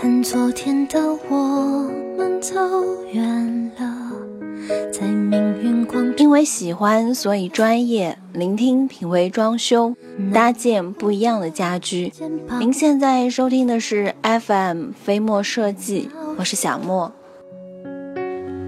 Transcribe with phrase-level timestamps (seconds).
[0.00, 0.98] 看昨天的
[1.28, 1.86] 我
[2.16, 2.54] 们走
[3.12, 4.10] 远了，
[4.90, 8.16] 在命运广因为喜欢，所以专业。
[8.32, 9.94] 聆听品味装修，
[10.32, 12.10] 搭建不一样的家居。
[12.58, 16.08] 您现在收听的是 FM 飞墨设计，
[16.38, 17.12] 我是小莫。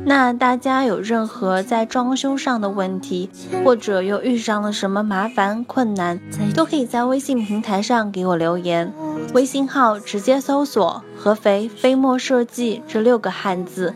[0.05, 3.30] 那大家有任何在装修上的问题，
[3.64, 6.21] 或者又遇上了什么麻烦困难，
[6.55, 8.93] 都可以在微信平台上给我留言。
[9.32, 13.95] 微信号直接搜索“合肥飞墨设计”这六个汉字，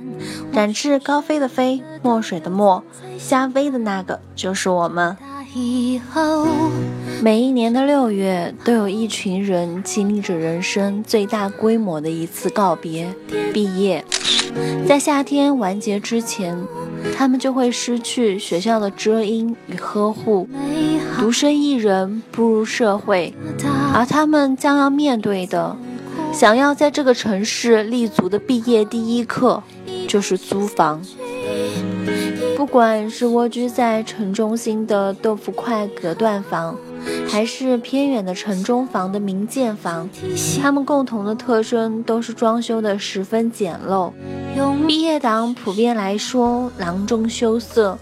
[0.53, 2.83] 展翅高飞的飞，墨水的墨，
[3.19, 5.17] 加微的那个就是我们。
[7.23, 13.15] 每一年的六月，都有一群人经历着人生最大规模的一次告别——
[13.53, 14.05] 毕业。
[14.87, 16.57] 在夏天完结之前，
[17.17, 20.49] 他们就会失去学校的遮阴与呵护，
[21.19, 23.35] 独身一人步入社会，
[23.93, 25.77] 而他们将要面对的，
[26.33, 29.63] 想要在这个城市立足的毕业第一课，
[30.09, 31.03] 就是租房。
[32.57, 36.77] 不管是蜗居在城中心的豆腐块隔断房。
[37.29, 40.09] 还是偏远的城中房的民建房，
[40.61, 44.11] 它们共同的特征都是装修的十分简陋。
[44.87, 47.99] 毕业党普遍来说囊中羞涩，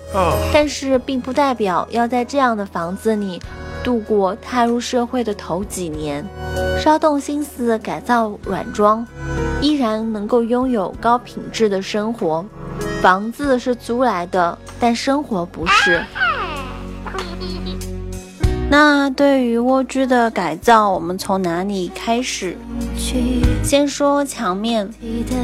[0.52, 3.40] 但是并不代表要在这样的房子里
[3.82, 6.24] 度过踏入社会的头几年。
[6.78, 9.06] 稍动心思改造软装，
[9.60, 12.44] 依然能够拥有高品质的生活。
[13.00, 16.04] 房子是租来的，但生活不是。
[18.76, 22.58] 那对于蜗居的改造，我们从哪里开始？
[23.62, 24.92] 先说墙面，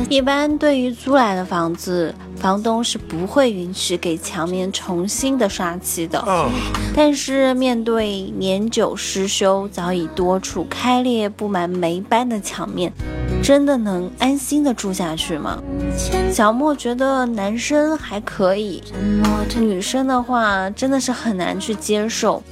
[0.09, 6.21] 一般对于租来的房子，房东是不会允许给墙面重新的刷漆的。
[6.93, 12.93] 但是面对年久失修、早已多处开裂布满霉斑的墙面，
[13.43, 15.61] 真的能安心的住下去吗？
[16.33, 18.83] 小莫觉得男生还可以，
[19.59, 22.43] 女生的话真的是很难去接受。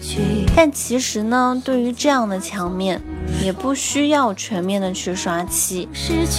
[0.57, 3.01] 但其实呢，对于这样的墙面，
[3.43, 5.89] 也不需要全面的去刷漆，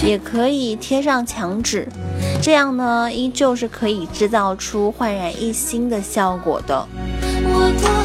[0.04, 1.88] 也可以贴上墙纸，
[2.42, 6.86] 这样呢，依旧是可以制造出焕然一新的效果的。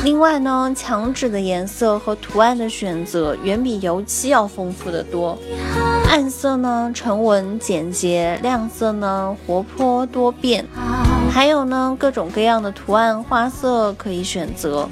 [0.03, 5.38] 另外呢，墙纸的颜色和图案的选择远比油漆要丰富的多。
[6.07, 10.63] 暗色呢沉稳简洁，亮色呢活泼多变，
[11.31, 14.88] 还有呢各种各样的图案花色可以选择。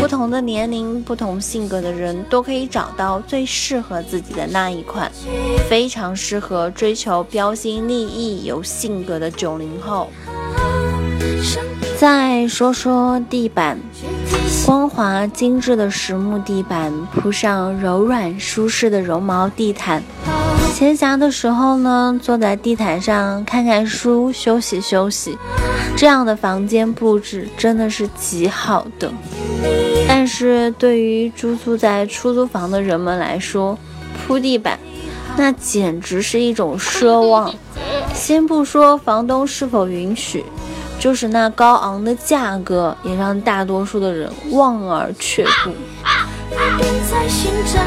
[0.00, 5.10] 不同的年龄、不同性格的人都可以找到最适合自己的那一款，
[5.68, 10.08] 非常适合追求标新立异、有性格的九零后。
[11.98, 13.76] 再说说地板，
[14.64, 20.00] 光滑精致的实木地板铺上柔软舒适的绒毛地毯。
[20.72, 25.36] 闲暇的时候呢，坐在地毯上看看书，休息休息，
[25.96, 29.12] 这样的房间布置真的是极好的。
[30.06, 33.76] 但是对于租住在出租房的人们来说，
[34.24, 34.78] 铺地板
[35.36, 37.52] 那简直是一种奢望。
[38.14, 40.44] 先不说房东是否允许。
[40.98, 45.72] 就是那高昂的价格，也让大多数的人望而却步。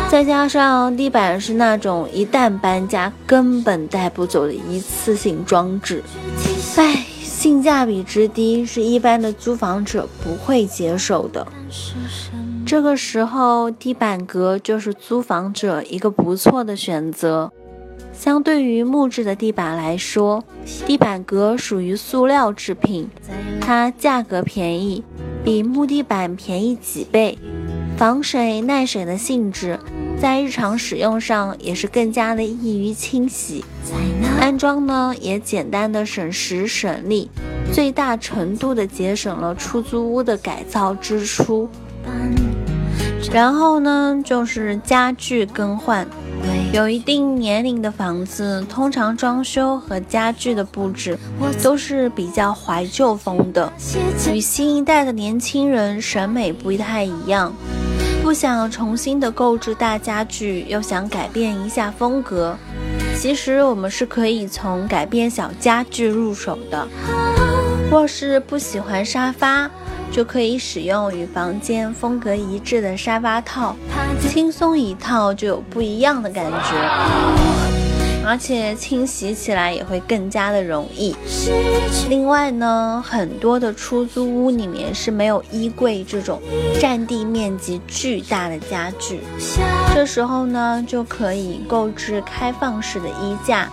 [0.10, 6.04] 再加上地板是那种一旦搬家根本带不走的一次性装置，
[6.78, 11.46] 唉，性价比之低是一般的租房者不会接受的。
[12.66, 17.52] 这个时候，地板革就是租房者一个不错的选择。
[18.14, 20.44] 相对于木质的地板来说，
[20.86, 23.10] 地板革属于塑料制品，
[23.60, 25.04] 它价格便宜，
[25.44, 27.38] 比木地板便宜几倍。
[27.98, 29.80] 防水耐水的性质，
[30.20, 33.64] 在日常使用上也是更加的易于清洗。
[34.40, 37.30] 安装呢也简单的省时省力，
[37.72, 41.70] 最大程度的节省了出租屋的改造支出。
[43.32, 46.08] 然后呢就是家具更换。
[46.74, 51.18] 有一定年龄的房子，通常装修和家具的布置
[51.62, 53.72] 都是比较怀旧风的，
[54.34, 57.54] 与新一代的年轻人审美不太一样。
[58.24, 62.56] 不想重新的购置大家具，又想改变一下风格，
[63.18, 66.88] 其实我们是可以从改变小家具入手的。
[67.92, 69.70] 或是不喜欢沙发。
[70.12, 73.76] 就可以使用与房间风格一致的沙发套，
[74.20, 77.61] 轻松一套就有不一样的感觉。
[78.26, 81.16] 而且清洗起来也会更加的容易。
[82.10, 86.42] 另外呢，很多的出租屋里面是没有衣柜这种
[86.80, 89.22] 占地面积巨大的家具，
[89.94, 93.68] 这时候呢就可以购置开放式的衣架，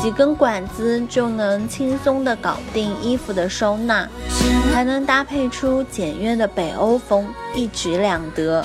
[0.00, 4.08] 几根管子就能轻松的搞定衣服的收纳，
[4.72, 8.64] 还能搭配出简约的北欧风，一举两得。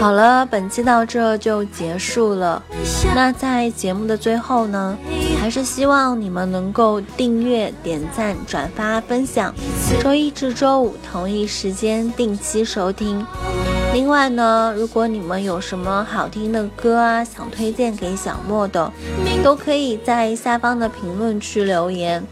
[0.00, 2.62] 好了，本期到这就结束了。
[3.14, 4.96] 那在节目的最后呢，
[5.40, 9.52] 还是希望你们能够订阅、点赞、转发、分享，
[10.00, 13.26] 周一至周五同一时间定期收听。
[13.92, 18.92] 另外呢，如果你们有什么好听的歌啊，想推荐给小莫的，
[19.42, 22.22] 都可以在下方的评论区留言。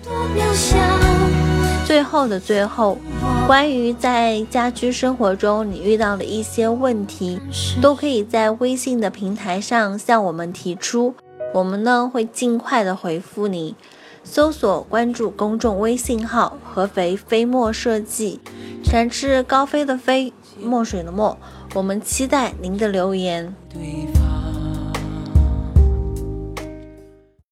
[1.86, 2.98] 最后的最后。
[3.46, 7.40] 关于在家居生活中你遇到的一些问题，
[7.80, 11.14] 都可以在微信的平台上向我们提出，
[11.54, 13.76] 我们呢会尽快的回复你。
[14.24, 18.40] 搜索关注公众微信号“合肥飞墨设计”，
[18.82, 21.38] 展翅高飞的飞，墨水的墨，
[21.74, 23.54] 我们期待您的留言。